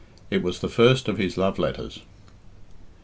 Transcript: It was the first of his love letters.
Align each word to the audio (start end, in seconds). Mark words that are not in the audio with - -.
It 0.31 0.41
was 0.41 0.61
the 0.61 0.67
first 0.67 1.07
of 1.07 1.19
his 1.19 1.37
love 1.37 1.59
letters. 1.59 1.99